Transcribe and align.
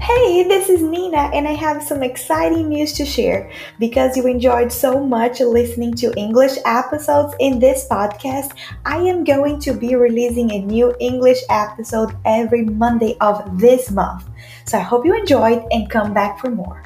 Hey, 0.00 0.42
this 0.42 0.68
is 0.68 0.82
Nina, 0.82 1.30
and 1.32 1.48
I 1.48 1.52
have 1.52 1.82
some 1.82 2.02
exciting 2.02 2.68
news 2.68 2.92
to 2.94 3.06
share. 3.06 3.50
Because 3.78 4.14
you 4.14 4.26
enjoyed 4.26 4.70
so 4.70 5.00
much 5.00 5.40
listening 5.40 5.94
to 5.94 6.12
English 6.16 6.58
episodes 6.66 7.34
in 7.40 7.58
this 7.58 7.88
podcast, 7.88 8.52
I 8.84 8.98
am 8.98 9.24
going 9.24 9.58
to 9.60 9.72
be 9.72 9.94
releasing 9.94 10.52
a 10.52 10.58
new 10.58 10.94
English 11.00 11.38
episode 11.48 12.14
every 12.26 12.64
Monday 12.64 13.16
of 13.22 13.58
this 13.58 13.90
month. 13.90 14.28
So 14.66 14.76
I 14.76 14.82
hope 14.82 15.06
you 15.06 15.16
enjoyed 15.16 15.64
and 15.70 15.88
come 15.88 16.12
back 16.12 16.40
for 16.40 16.50
more. 16.50 16.82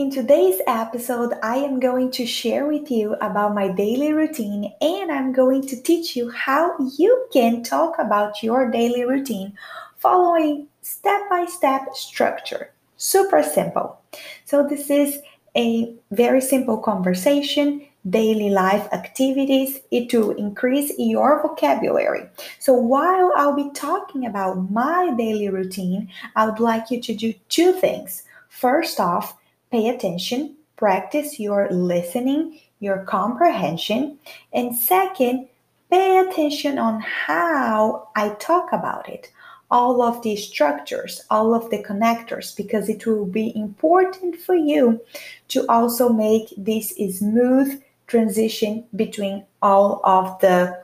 In 0.00 0.10
today's 0.10 0.62
episode, 0.66 1.34
I 1.42 1.56
am 1.56 1.78
going 1.78 2.10
to 2.12 2.24
share 2.24 2.64
with 2.64 2.90
you 2.90 3.16
about 3.20 3.54
my 3.54 3.68
daily 3.68 4.14
routine 4.14 4.72
and 4.80 5.12
I'm 5.12 5.30
going 5.30 5.60
to 5.66 5.76
teach 5.76 6.16
you 6.16 6.30
how 6.30 6.74
you 6.96 7.26
can 7.34 7.62
talk 7.62 7.98
about 7.98 8.42
your 8.42 8.70
daily 8.70 9.04
routine 9.04 9.52
following 9.98 10.68
step 10.80 11.28
by 11.28 11.44
step 11.44 11.94
structure. 11.94 12.72
Super 12.96 13.42
simple. 13.42 14.00
So, 14.46 14.66
this 14.66 14.88
is 14.88 15.18
a 15.54 15.94
very 16.10 16.40
simple 16.40 16.78
conversation, 16.78 17.86
daily 18.08 18.48
life 18.48 18.88
activities, 18.94 19.80
it 19.90 20.14
will 20.14 20.30
increase 20.30 20.94
your 20.96 21.42
vocabulary. 21.42 22.26
So, 22.58 22.72
while 22.72 23.34
I'll 23.36 23.54
be 23.54 23.70
talking 23.74 24.24
about 24.24 24.70
my 24.70 25.12
daily 25.18 25.50
routine, 25.50 26.08
I 26.36 26.46
would 26.46 26.58
like 26.58 26.90
you 26.90 27.02
to 27.02 27.14
do 27.14 27.34
two 27.50 27.74
things. 27.74 28.22
First 28.48 28.98
off, 28.98 29.36
pay 29.70 29.88
attention, 29.88 30.56
practice 30.76 31.38
your 31.38 31.68
listening, 31.70 32.60
your 32.80 32.98
comprehension, 33.04 34.18
and 34.52 34.74
second, 34.74 35.48
pay 35.90 36.18
attention 36.18 36.78
on 36.78 37.00
how 37.00 38.08
I 38.16 38.30
talk 38.40 38.72
about 38.72 39.08
it. 39.08 39.30
All 39.70 40.02
of 40.02 40.22
the 40.22 40.34
structures, 40.34 41.22
all 41.30 41.54
of 41.54 41.70
the 41.70 41.82
connectors, 41.82 42.56
because 42.56 42.88
it 42.88 43.06
will 43.06 43.26
be 43.26 43.56
important 43.56 44.36
for 44.36 44.54
you 44.54 45.00
to 45.48 45.64
also 45.68 46.08
make 46.08 46.52
this 46.56 46.90
smooth 47.18 47.80
transition 48.08 48.84
between 48.96 49.44
all 49.62 50.00
of 50.02 50.40
the 50.40 50.82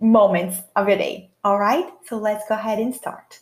moments 0.00 0.58
of 0.74 0.88
your 0.88 0.98
day. 0.98 1.30
All 1.44 1.58
right, 1.58 1.88
so 2.06 2.16
let's 2.16 2.48
go 2.48 2.54
ahead 2.54 2.80
and 2.80 2.94
start. 2.94 3.38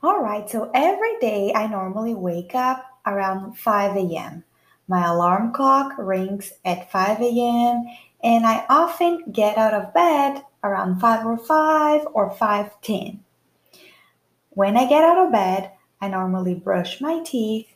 All 0.00 0.20
right, 0.20 0.48
so 0.48 0.70
every 0.74 1.18
day 1.18 1.52
I 1.52 1.66
normally 1.66 2.14
wake 2.14 2.54
up 2.54 3.00
around 3.04 3.58
5 3.58 3.96
a.m. 3.96 4.44
My 4.86 5.04
alarm 5.04 5.52
clock 5.52 5.94
rings 5.98 6.52
at 6.64 6.92
5 6.92 7.20
a.m. 7.20 7.84
and 8.22 8.46
I 8.46 8.64
often 8.68 9.24
get 9.32 9.58
out 9.58 9.74
of 9.74 9.92
bed 9.92 10.44
around 10.62 11.00
5:05 11.00 12.06
or 12.14 12.30
5:10. 12.30 13.18
When 14.50 14.76
I 14.76 14.86
get 14.86 15.02
out 15.02 15.18
of 15.18 15.32
bed, 15.32 15.72
I 16.00 16.06
normally 16.06 16.54
brush 16.54 17.00
my 17.00 17.18
teeth, 17.24 17.66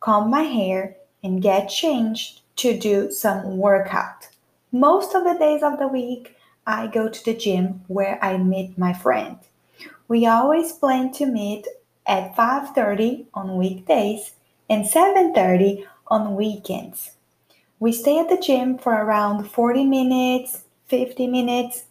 comb 0.00 0.30
my 0.30 0.44
hair, 0.44 0.96
and 1.22 1.42
get 1.42 1.68
changed 1.68 2.40
to 2.56 2.78
do 2.78 3.10
some 3.12 3.58
workout. 3.58 4.30
Most 4.72 5.14
of 5.14 5.24
the 5.24 5.36
days 5.38 5.62
of 5.62 5.78
the 5.78 5.88
week, 5.88 6.34
I 6.66 6.86
go 6.86 7.10
to 7.10 7.24
the 7.26 7.34
gym 7.34 7.84
where 7.88 8.18
I 8.24 8.38
meet 8.38 8.78
my 8.78 8.94
friend. 8.94 9.36
We 10.08 10.24
always 10.26 10.72
plan 10.72 11.12
to 11.12 11.26
meet 11.26 11.66
at 12.06 12.34
5:30 12.34 13.26
on 13.34 13.58
weekdays 13.58 14.32
and 14.68 14.86
7:30 14.86 15.84
on 16.06 16.34
weekends. 16.34 17.12
We 17.78 17.92
stay 17.92 18.18
at 18.18 18.30
the 18.30 18.38
gym 18.38 18.78
for 18.78 18.94
around 18.94 19.44
40 19.50 19.84
minutes, 19.84 20.64
50 20.86 21.26
minutes, 21.26 21.84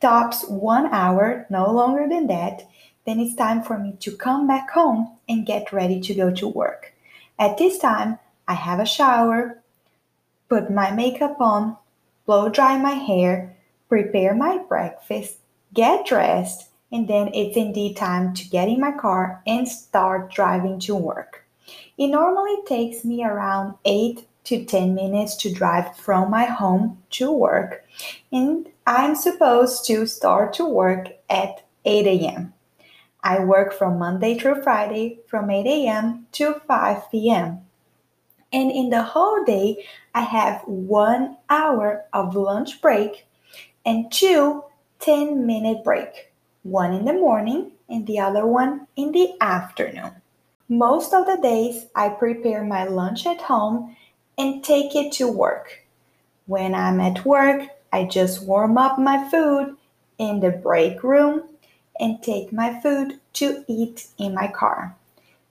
tops 0.00 0.48
1 0.48 0.86
hour, 0.86 1.46
no 1.50 1.70
longer 1.70 2.08
than 2.08 2.28
that. 2.28 2.66
Then 3.04 3.20
it's 3.20 3.34
time 3.34 3.62
for 3.62 3.76
me 3.78 3.92
to 4.00 4.16
come 4.16 4.46
back 4.46 4.70
home 4.70 5.18
and 5.28 5.44
get 5.44 5.70
ready 5.70 6.00
to 6.00 6.14
go 6.14 6.30
to 6.30 6.48
work. 6.48 6.94
At 7.38 7.58
this 7.58 7.78
time, 7.78 8.18
I 8.48 8.54
have 8.54 8.80
a 8.80 8.86
shower, 8.86 9.60
put 10.48 10.70
my 10.70 10.90
makeup 10.90 11.38
on, 11.40 11.76
blow 12.24 12.48
dry 12.48 12.78
my 12.78 12.94
hair, 12.94 13.54
prepare 13.86 14.34
my 14.34 14.56
breakfast, 14.56 15.40
get 15.74 16.06
dressed, 16.06 16.69
and 16.92 17.08
then 17.08 17.30
it's 17.34 17.56
indeed 17.56 17.96
time 17.96 18.34
to 18.34 18.48
get 18.48 18.68
in 18.68 18.80
my 18.80 18.92
car 18.92 19.42
and 19.46 19.68
start 19.68 20.32
driving 20.32 20.78
to 20.80 20.94
work. 20.94 21.44
It 21.96 22.08
normally 22.08 22.56
takes 22.66 23.04
me 23.04 23.24
around 23.24 23.74
8 23.84 24.26
to 24.44 24.64
10 24.64 24.94
minutes 24.94 25.36
to 25.36 25.52
drive 25.52 25.96
from 25.96 26.30
my 26.30 26.44
home 26.44 26.98
to 27.10 27.30
work, 27.30 27.84
and 28.32 28.68
I'm 28.86 29.14
supposed 29.14 29.84
to 29.86 30.06
start 30.06 30.52
to 30.54 30.64
work 30.64 31.08
at 31.28 31.64
8 31.84 32.06
a.m. 32.06 32.54
I 33.22 33.40
work 33.40 33.72
from 33.72 33.98
Monday 33.98 34.38
through 34.38 34.62
Friday 34.62 35.20
from 35.28 35.50
8 35.50 35.66
a.m. 35.66 36.26
to 36.32 36.60
5 36.66 37.10
p.m. 37.10 37.60
And 38.52 38.70
in 38.70 38.90
the 38.90 39.02
whole 39.02 39.44
day, 39.44 39.84
I 40.14 40.22
have 40.22 40.62
one 40.66 41.36
hour 41.48 42.06
of 42.12 42.34
lunch 42.34 42.80
break 42.80 43.26
and 43.84 44.10
two 44.10 44.64
10 45.00 45.46
minute 45.46 45.84
break 45.84 46.29
one 46.62 46.92
in 46.92 47.04
the 47.04 47.12
morning 47.12 47.72
and 47.88 48.06
the 48.06 48.18
other 48.18 48.46
one 48.46 48.86
in 48.96 49.12
the 49.12 49.34
afternoon. 49.40 50.12
Most 50.68 51.12
of 51.12 51.26
the 51.26 51.38
days, 51.42 51.86
I 51.94 52.10
prepare 52.10 52.62
my 52.62 52.84
lunch 52.84 53.26
at 53.26 53.40
home 53.40 53.96
and 54.38 54.62
take 54.62 54.94
it 54.94 55.12
to 55.12 55.26
work. 55.26 55.84
When 56.46 56.74
I'm 56.74 57.00
at 57.00 57.24
work, 57.24 57.68
I 57.92 58.04
just 58.04 58.42
warm 58.44 58.78
up 58.78 58.98
my 58.98 59.28
food 59.30 59.76
in 60.18 60.40
the 60.40 60.50
break 60.50 61.02
room 61.02 61.42
and 61.98 62.22
take 62.22 62.52
my 62.52 62.80
food 62.80 63.18
to 63.34 63.64
eat 63.68 64.06
in 64.18 64.34
my 64.34 64.48
car. 64.48 64.96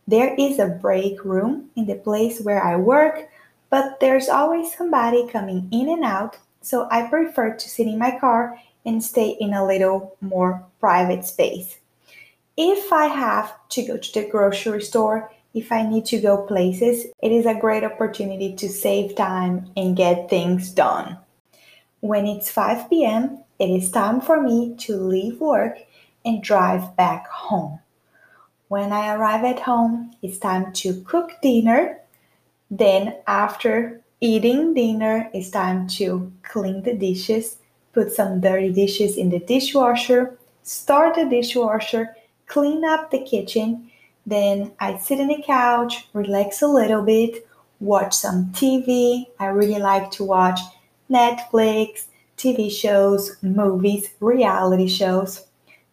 There 0.07 0.33
is 0.35 0.57
a 0.57 0.67
break 0.67 1.23
room 1.23 1.69
in 1.75 1.85
the 1.85 1.95
place 1.95 2.41
where 2.41 2.63
I 2.63 2.75
work, 2.77 3.29
but 3.69 3.99
there's 3.99 4.29
always 4.29 4.75
somebody 4.75 5.27
coming 5.27 5.69
in 5.71 5.89
and 5.89 6.03
out, 6.03 6.37
so 6.61 6.87
I 6.89 7.07
prefer 7.07 7.53
to 7.55 7.69
sit 7.69 7.87
in 7.87 7.99
my 7.99 8.17
car 8.19 8.59
and 8.89 9.03
stay 9.03 9.37
in 9.39 9.53
a 9.53 9.65
little 9.65 10.17
more 10.19 10.65
private 10.79 11.23
space. 11.23 11.77
If 12.57 12.91
I 12.91 13.05
have 13.05 13.53
to 13.69 13.85
go 13.85 13.97
to 13.97 14.13
the 14.13 14.27
grocery 14.27 14.81
store, 14.81 15.31
if 15.53 15.71
I 15.71 15.83
need 15.87 16.05
to 16.07 16.19
go 16.19 16.37
places, 16.37 17.05
it 17.21 17.31
is 17.31 17.45
a 17.45 17.53
great 17.53 17.83
opportunity 17.83 18.55
to 18.55 18.67
save 18.67 19.15
time 19.15 19.71
and 19.77 19.95
get 19.95 20.29
things 20.29 20.71
done. 20.71 21.17
When 22.01 22.25
it's 22.25 22.49
5 22.49 22.89
p.m., 22.89 23.43
it 23.59 23.69
is 23.69 23.91
time 23.91 24.21
for 24.21 24.41
me 24.41 24.75
to 24.79 24.95
leave 24.95 25.39
work 25.39 25.77
and 26.25 26.41
drive 26.41 26.95
back 26.95 27.27
home. 27.27 27.79
When 28.69 28.91
I 28.91 29.13
arrive 29.13 29.43
at 29.45 29.61
home, 29.61 30.15
it's 30.23 30.39
time 30.39 30.73
to 30.81 31.01
cook 31.01 31.31
dinner. 31.41 31.99
Then, 32.71 33.15
after 33.27 34.01
eating 34.19 34.73
dinner, 34.73 35.29
it's 35.33 35.51
time 35.51 35.87
to 35.99 36.31
clean 36.41 36.83
the 36.83 36.93
dishes 36.93 37.58
put 37.93 38.11
some 38.11 38.41
dirty 38.41 38.71
dishes 38.71 39.17
in 39.17 39.29
the 39.29 39.39
dishwasher, 39.39 40.37
start 40.63 41.15
the 41.15 41.25
dishwasher, 41.25 42.15
clean 42.47 42.85
up 42.85 43.11
the 43.11 43.19
kitchen. 43.19 43.89
Then 44.25 44.71
I 44.79 44.97
sit 44.97 45.19
on 45.19 45.27
the 45.27 45.41
couch, 45.45 46.07
relax 46.13 46.61
a 46.61 46.67
little 46.67 47.01
bit, 47.01 47.47
watch 47.79 48.13
some 48.13 48.51
TV. 48.53 49.25
I 49.39 49.47
really 49.47 49.79
like 49.79 50.11
to 50.11 50.23
watch 50.23 50.59
Netflix, 51.09 52.05
TV 52.37 52.71
shows, 52.71 53.37
movies, 53.41 54.09
reality 54.19 54.87
shows. 54.87 55.45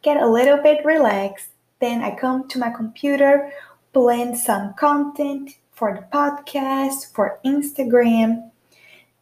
Get 0.03 0.23
a 0.23 0.29
little 0.29 0.63
bit 0.63 0.85
relaxed. 0.85 1.49
Then 1.81 2.03
I 2.03 2.15
come 2.15 2.49
to 2.49 2.59
my 2.59 2.71
computer, 2.71 3.51
plan 3.93 4.37
some 4.37 4.75
content 4.75 5.57
for 5.73 5.95
the 5.95 6.17
podcast, 6.17 7.13
for 7.15 7.39
Instagram. 7.45 8.51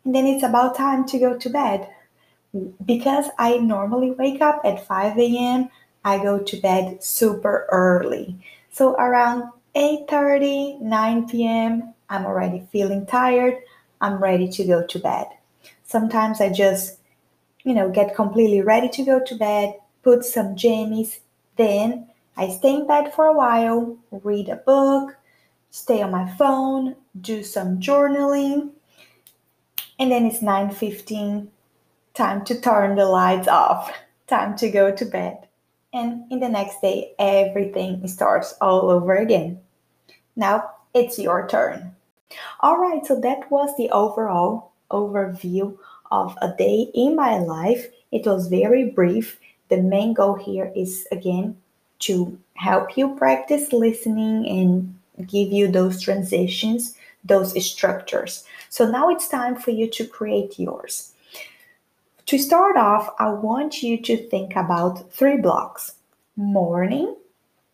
And 0.04 0.14
then 0.14 0.26
it's 0.26 0.44
about 0.44 0.76
time 0.76 1.06
to 1.06 1.18
go 1.18 1.36
to 1.38 1.50
bed 1.50 1.88
because 2.84 3.26
I 3.38 3.58
normally 3.58 4.12
wake 4.12 4.40
up 4.40 4.60
at 4.64 4.86
5 4.86 5.18
a.m., 5.18 5.68
I 6.04 6.22
go 6.22 6.38
to 6.38 6.56
bed 6.60 7.02
super 7.02 7.66
early. 7.70 8.36
So 8.70 8.94
around 8.94 9.50
8:30, 9.74 10.80
9 10.80 11.28
p.m., 11.28 11.94
I'm 12.10 12.26
already 12.26 12.66
feeling 12.70 13.06
tired. 13.06 13.56
I'm 14.00 14.22
ready 14.22 14.48
to 14.48 14.64
go 14.64 14.86
to 14.86 14.98
bed. 14.98 15.26
Sometimes 15.84 16.40
I 16.40 16.52
just, 16.52 16.98
you 17.64 17.74
know, 17.74 17.90
get 17.90 18.14
completely 18.14 18.60
ready 18.60 18.88
to 18.90 19.04
go 19.04 19.20
to 19.24 19.34
bed, 19.34 19.74
put 20.02 20.24
some 20.24 20.54
jammies, 20.54 21.20
then 21.56 22.08
I 22.36 22.50
stay 22.50 22.74
in 22.74 22.86
bed 22.86 23.14
for 23.14 23.26
a 23.26 23.32
while, 23.32 23.96
read 24.10 24.48
a 24.48 24.56
book, 24.56 25.16
stay 25.70 26.02
on 26.02 26.10
my 26.10 26.30
phone, 26.36 26.96
do 27.20 27.42
some 27.42 27.80
journaling, 27.80 28.70
and 29.98 30.10
then 30.10 30.26
it's 30.26 30.42
9:15 30.42 31.48
time 32.14 32.44
to 32.46 32.60
turn 32.60 32.96
the 32.96 33.06
lights 33.06 33.48
off, 33.48 33.92
time 34.26 34.56
to 34.56 34.70
go 34.70 34.94
to 34.94 35.04
bed. 35.04 35.46
And 35.92 36.30
in 36.32 36.40
the 36.40 36.48
next 36.48 36.80
day, 36.80 37.12
everything 37.18 38.06
starts 38.08 38.54
all 38.60 38.90
over 38.90 39.14
again. 39.14 39.60
Now 40.34 40.70
it's 40.94 41.18
your 41.18 41.46
turn. 41.46 41.94
All 42.60 42.78
right, 42.78 43.04
so 43.06 43.20
that 43.20 43.50
was 43.50 43.76
the 43.76 43.90
overall 43.90 44.72
overview 44.90 45.76
of 46.10 46.36
a 46.42 46.52
day 46.56 46.90
in 46.94 47.14
my 47.14 47.38
life. 47.38 47.86
It 48.10 48.26
was 48.26 48.48
very 48.48 48.90
brief 48.90 49.38
The 49.68 49.82
main 49.82 50.12
goal 50.12 50.34
here 50.34 50.72
is 50.76 51.06
again 51.10 51.56
to 52.00 52.38
help 52.54 52.96
you 52.96 53.16
practice 53.16 53.72
listening 53.72 54.46
and 54.48 55.28
give 55.28 55.50
you 55.50 55.68
those 55.68 56.00
transitions, 56.00 56.96
those 57.24 57.54
structures. 57.64 58.44
So 58.68 58.90
now 58.90 59.08
it's 59.08 59.28
time 59.28 59.56
for 59.56 59.70
you 59.70 59.88
to 59.90 60.06
create 60.06 60.58
yours. 60.58 61.13
To 62.26 62.38
start 62.38 62.78
off, 62.78 63.14
I 63.18 63.28
want 63.28 63.82
you 63.82 64.00
to 64.00 64.16
think 64.16 64.56
about 64.56 65.12
three 65.12 65.36
blocks 65.36 65.96
morning, 66.36 67.14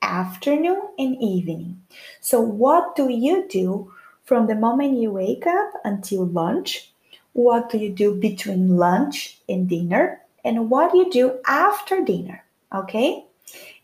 afternoon, 0.02 0.82
and 0.98 1.22
evening. 1.22 1.80
So, 2.20 2.40
what 2.40 2.96
do 2.96 3.08
you 3.08 3.46
do 3.48 3.92
from 4.24 4.48
the 4.48 4.56
moment 4.56 4.98
you 4.98 5.12
wake 5.12 5.46
up 5.46 5.74
until 5.84 6.26
lunch? 6.26 6.90
What 7.32 7.70
do 7.70 7.78
you 7.78 7.90
do 7.90 8.16
between 8.16 8.76
lunch 8.76 9.38
and 9.48 9.68
dinner? 9.68 10.20
And 10.44 10.68
what 10.68 10.90
do 10.90 10.98
you 10.98 11.10
do 11.12 11.38
after 11.46 12.04
dinner? 12.04 12.42
Okay? 12.74 13.24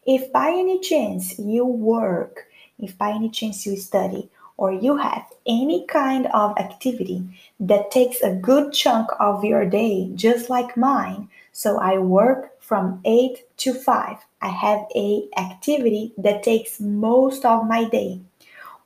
If 0.04 0.32
by 0.32 0.48
any 0.48 0.80
chance 0.80 1.38
you 1.38 1.64
work, 1.64 2.48
if 2.80 2.98
by 2.98 3.10
any 3.10 3.30
chance 3.30 3.66
you 3.66 3.76
study, 3.76 4.30
or 4.56 4.72
you 4.72 4.96
have 4.96 5.24
any 5.46 5.86
kind 5.86 6.26
of 6.32 6.56
activity 6.58 7.22
that 7.60 7.90
takes 7.90 8.20
a 8.22 8.34
good 8.34 8.72
chunk 8.72 9.08
of 9.20 9.44
your 9.44 9.64
day, 9.64 10.10
just 10.14 10.48
like 10.48 10.76
mine, 10.76 11.28
so 11.52 11.78
I 11.78 11.98
work 11.98 12.60
from 12.60 13.00
8 13.04 13.44
to 13.58 13.74
5. 13.74 14.16
I 14.42 14.48
have 14.48 14.86
a 14.94 15.28
activity 15.36 16.12
that 16.18 16.42
takes 16.42 16.80
most 16.80 17.44
of 17.44 17.66
my 17.66 17.84
day. 17.84 18.20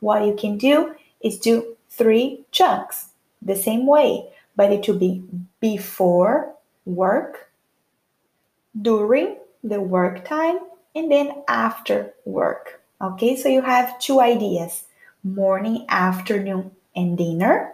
What 0.00 0.26
you 0.26 0.34
can 0.34 0.58
do 0.58 0.94
is 1.20 1.38
do 1.38 1.76
three 1.88 2.44
chunks 2.50 3.08
the 3.43 3.56
same 3.56 3.87
way, 3.87 4.26
but 4.56 4.72
it 4.72 4.87
will 4.87 4.99
be 4.99 5.22
before 5.61 6.55
work, 6.84 7.50
during 8.81 9.37
the 9.64 9.81
work 9.81 10.25
time, 10.25 10.58
and 10.94 11.11
then 11.11 11.43
after 11.49 12.14
work. 12.25 12.81
Okay, 13.00 13.37
so 13.37 13.49
you 13.49 13.62
have 13.62 13.99
two 13.99 14.20
ideas 14.20 14.84
morning, 15.22 15.87
afternoon, 15.88 16.70
and 16.94 17.17
dinner. 17.17 17.72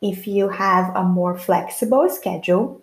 If 0.00 0.26
you 0.26 0.48
have 0.48 0.94
a 0.94 1.02
more 1.02 1.38
flexible 1.38 2.08
schedule, 2.08 2.82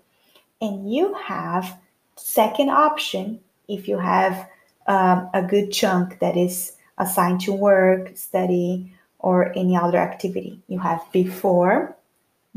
and 0.62 0.92
you 0.94 1.14
have 1.16 1.78
second 2.16 2.70
option 2.70 3.40
if 3.68 3.88
you 3.88 3.98
have 3.98 4.48
um, 4.88 5.30
a 5.34 5.42
good 5.42 5.72
chunk 5.72 6.20
that 6.20 6.38
is 6.38 6.74
assigned 6.98 7.42
to 7.42 7.54
work, 7.54 8.16
study, 8.16 8.94
or 9.20 9.52
any 9.58 9.76
other 9.76 9.98
activity. 9.98 10.60
You 10.68 10.80
have 10.80 11.02
before, 11.12 11.96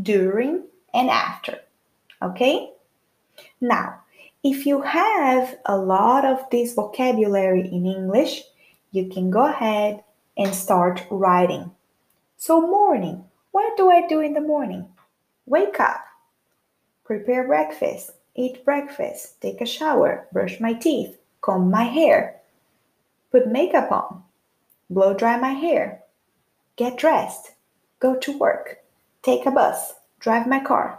during, 0.00 0.65
and 0.93 1.09
after. 1.09 1.61
Okay? 2.23 2.71
Now, 3.61 4.00
if 4.43 4.67
you 4.67 4.82
have 4.82 5.56
a 5.65 5.76
lot 5.76 6.25
of 6.25 6.49
this 6.50 6.75
vocabulary 6.75 7.67
in 7.67 7.87
English, 7.87 8.43
you 8.93 9.09
can 9.09 9.31
go 9.31 9.47
ahead 9.47 10.03
and 10.37 10.55
start 10.55 11.07
writing. 11.11 11.71
So, 12.37 12.61
morning. 12.61 13.25
What 13.53 13.77
do 13.77 13.91
I 13.91 14.07
do 14.07 14.21
in 14.21 14.35
the 14.35 14.41
morning? 14.41 14.89
Wake 15.47 15.79
up, 15.79 16.05
prepare 17.05 17.47
breakfast, 17.47 18.11
eat 18.35 18.65
breakfast, 18.65 19.41
take 19.41 19.61
a 19.61 19.67
shower, 19.67 20.27
brush 20.33 20.59
my 20.59 20.73
teeth, 20.73 21.19
comb 21.41 21.71
my 21.71 21.85
hair, 21.85 22.41
put 23.31 23.47
makeup 23.47 23.93
on, 23.93 24.25
blow 24.91 25.15
dry 25.15 25.39
my 25.39 25.51
hair, 25.51 26.03
get 26.77 26.99
dressed, 26.99 27.53
go 28.01 28.17
to 28.17 28.39
work, 28.39 28.79
take 29.23 29.47
a 29.47 29.51
bus, 29.51 29.95
drive 30.19 30.47
my 30.47 30.59
car. 30.59 30.99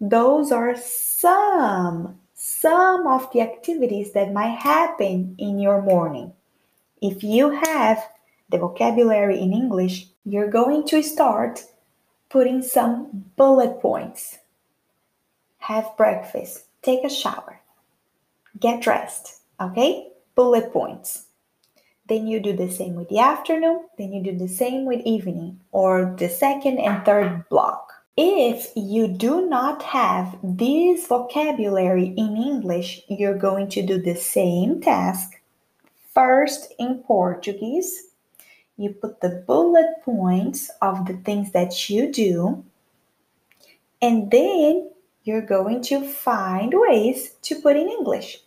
Those 0.00 0.50
are 0.50 0.76
some 0.76 2.18
some 2.34 3.06
of 3.06 3.32
the 3.32 3.40
activities 3.40 4.12
that 4.12 4.32
might 4.32 4.58
happen 4.58 5.34
in 5.38 5.58
your 5.58 5.80
morning. 5.80 6.32
If 7.00 7.22
you 7.22 7.50
have 7.50 8.06
the 8.48 8.58
vocabulary 8.58 9.40
in 9.40 9.52
English, 9.52 10.06
you're 10.24 10.50
going 10.50 10.86
to 10.88 11.02
start 11.02 11.64
putting 12.28 12.62
some 12.62 13.24
bullet 13.36 13.80
points. 13.80 14.38
Have 15.58 15.96
breakfast, 15.96 16.64
take 16.82 17.04
a 17.04 17.10
shower, 17.10 17.60
get 18.60 18.82
dressed, 18.82 19.40
okay? 19.60 20.08
Bullet 20.34 20.72
points. 20.72 21.24
Then 22.08 22.28
you 22.28 22.38
do 22.38 22.54
the 22.54 22.70
same 22.70 22.94
with 22.94 23.08
the 23.08 23.18
afternoon, 23.18 23.86
then 23.98 24.12
you 24.12 24.22
do 24.22 24.38
the 24.38 24.48
same 24.48 24.84
with 24.84 25.00
evening 25.00 25.60
or 25.72 26.14
the 26.18 26.28
second 26.28 26.78
and 26.78 27.04
third 27.04 27.48
block. 27.48 27.92
If 28.16 28.68
you 28.76 29.08
do 29.08 29.46
not 29.46 29.82
have 29.82 30.38
this 30.42 31.06
vocabulary 31.06 32.14
in 32.16 32.36
English, 32.36 33.02
you're 33.08 33.36
going 33.36 33.68
to 33.70 33.82
do 33.84 34.00
the 34.00 34.14
same 34.14 34.80
task 34.80 35.40
first 36.14 36.72
in 36.78 37.02
Portuguese 37.06 38.05
you 38.76 38.90
put 38.90 39.20
the 39.20 39.44
bullet 39.46 39.86
points 40.04 40.70
of 40.82 41.06
the 41.06 41.16
things 41.18 41.52
that 41.52 41.88
you 41.88 42.12
do, 42.12 42.64
and 44.02 44.30
then 44.30 44.90
you're 45.24 45.40
going 45.40 45.82
to 45.82 46.06
find 46.06 46.72
ways 46.74 47.32
to 47.42 47.60
put 47.60 47.76
in 47.76 47.88
English. 47.88 48.38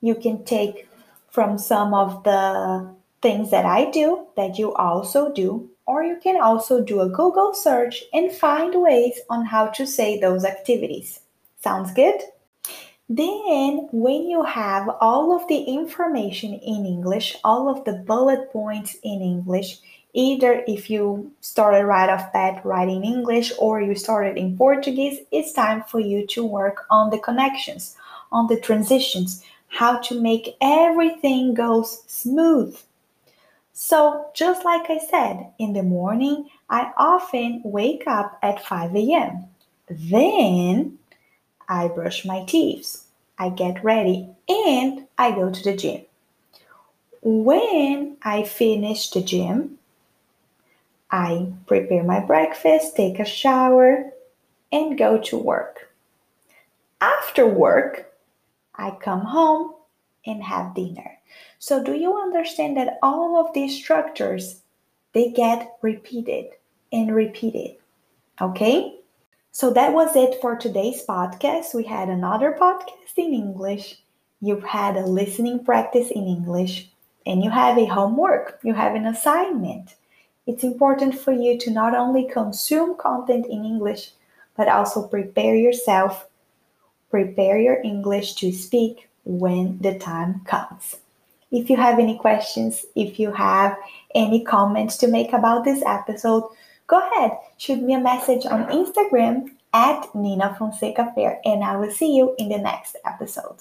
You 0.00 0.14
can 0.14 0.44
take 0.44 0.88
from 1.30 1.58
some 1.58 1.94
of 1.94 2.24
the 2.24 2.94
things 3.22 3.50
that 3.50 3.64
I 3.64 3.90
do 3.90 4.26
that 4.36 4.58
you 4.58 4.74
also 4.74 5.32
do, 5.32 5.70
or 5.86 6.02
you 6.02 6.18
can 6.22 6.40
also 6.40 6.82
do 6.82 7.00
a 7.00 7.08
Google 7.08 7.54
search 7.54 8.04
and 8.12 8.32
find 8.32 8.74
ways 8.74 9.20
on 9.30 9.44
how 9.44 9.68
to 9.68 9.86
say 9.86 10.18
those 10.18 10.44
activities. 10.44 11.20
Sounds 11.62 11.92
good? 11.92 12.20
Then, 13.08 13.88
when 13.92 14.28
you 14.28 14.42
have 14.44 14.88
all 15.00 15.36
of 15.36 15.46
the 15.48 15.62
information 15.64 16.54
in 16.54 16.86
English, 16.86 17.36
all 17.44 17.68
of 17.68 17.84
the 17.84 17.92
bullet 17.92 18.50
points 18.50 18.96
in 19.02 19.20
English, 19.20 19.78
either 20.14 20.64
if 20.66 20.88
you 20.88 21.30
started 21.40 21.84
right 21.84 22.08
off 22.08 22.32
bat 22.32 22.64
writing 22.64 23.04
English 23.04 23.52
or 23.58 23.82
you 23.82 23.94
started 23.94 24.38
in 24.38 24.56
Portuguese, 24.56 25.18
it's 25.30 25.52
time 25.52 25.84
for 25.90 26.00
you 26.00 26.26
to 26.28 26.46
work 26.46 26.86
on 26.90 27.10
the 27.10 27.18
connections, 27.18 27.94
on 28.32 28.46
the 28.46 28.58
transitions, 28.58 29.44
how 29.68 29.98
to 29.98 30.18
make 30.18 30.56
everything 30.62 31.52
goes 31.52 32.02
smooth. 32.06 32.78
So, 33.74 34.30
just 34.34 34.64
like 34.64 34.88
I 34.88 34.98
said, 34.98 35.50
in 35.58 35.74
the 35.74 35.82
morning, 35.82 36.48
I 36.70 36.92
often 36.96 37.60
wake 37.64 38.04
up 38.06 38.38
at 38.42 38.64
5 38.64 38.94
a.m. 38.94 39.48
Then 39.90 40.98
I 41.68 41.88
brush 41.88 42.24
my 42.24 42.44
teeth, 42.44 43.04
I 43.38 43.48
get 43.48 43.84
ready, 43.84 44.28
and 44.48 45.06
I 45.18 45.32
go 45.32 45.50
to 45.50 45.62
the 45.62 45.76
gym. 45.76 46.02
When 47.22 48.16
I 48.22 48.42
finish 48.42 49.10
the 49.10 49.22
gym, 49.22 49.78
I 51.10 51.52
prepare 51.66 52.02
my 52.02 52.20
breakfast, 52.20 52.96
take 52.96 53.18
a 53.18 53.24
shower, 53.24 54.10
and 54.72 54.98
go 54.98 55.18
to 55.18 55.38
work. 55.38 55.90
After 57.00 57.46
work, 57.46 58.12
I 58.74 58.90
come 58.90 59.20
home 59.20 59.74
and 60.26 60.42
have 60.42 60.74
dinner. 60.74 61.18
So 61.58 61.82
do 61.82 61.94
you 61.94 62.16
understand 62.16 62.76
that 62.76 62.98
all 63.02 63.38
of 63.38 63.54
these 63.54 63.76
structures 63.76 64.60
they 65.12 65.30
get 65.30 65.76
repeated 65.82 66.46
and 66.92 67.14
repeated? 67.14 67.76
Okay? 68.40 68.98
So 69.54 69.70
that 69.70 69.92
was 69.92 70.16
it 70.16 70.40
for 70.40 70.56
today's 70.56 71.06
podcast. 71.06 71.74
We 71.74 71.84
had 71.84 72.08
another 72.08 72.56
podcast 72.60 73.16
in 73.16 73.32
English. 73.32 73.98
You've 74.40 74.64
had 74.64 74.96
a 74.96 75.06
listening 75.06 75.64
practice 75.64 76.10
in 76.10 76.26
English, 76.26 76.90
and 77.24 77.40
you 77.40 77.50
have 77.50 77.78
a 77.78 77.84
homework, 77.84 78.58
you 78.64 78.74
have 78.74 78.96
an 78.96 79.06
assignment. 79.06 79.94
It's 80.48 80.64
important 80.64 81.16
for 81.16 81.30
you 81.30 81.56
to 81.60 81.70
not 81.70 81.94
only 81.94 82.24
consume 82.24 82.96
content 82.96 83.46
in 83.46 83.64
English, 83.64 84.10
but 84.56 84.66
also 84.66 85.06
prepare 85.06 85.54
yourself, 85.54 86.26
prepare 87.08 87.56
your 87.56 87.80
English 87.84 88.34
to 88.42 88.50
speak 88.50 89.08
when 89.24 89.78
the 89.78 89.96
time 90.00 90.40
comes. 90.46 90.96
If 91.52 91.70
you 91.70 91.76
have 91.76 92.00
any 92.00 92.18
questions, 92.18 92.84
if 92.96 93.20
you 93.20 93.30
have 93.30 93.78
any 94.16 94.42
comments 94.42 94.96
to 94.96 95.06
make 95.06 95.32
about 95.32 95.64
this 95.64 95.80
episode, 95.86 96.42
go 96.86 97.00
ahead, 97.00 97.32
shoot 97.58 97.82
me 97.82 97.94
a 97.94 98.00
message 98.00 98.46
on 98.46 98.66
Instagram 98.66 99.50
at 99.72 100.14
Nina 100.14 100.54
Fonseca 100.58 101.12
Fair, 101.14 101.40
and 101.44 101.62
I 101.64 101.76
will 101.76 101.90
see 101.90 102.16
you 102.16 102.34
in 102.38 102.48
the 102.48 102.58
next 102.58 102.96
episode. 103.04 103.52